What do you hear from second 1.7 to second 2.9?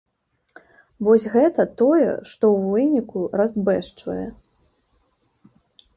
тое, што ў